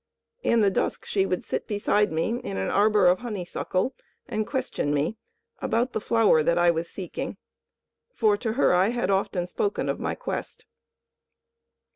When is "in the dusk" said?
0.41-1.05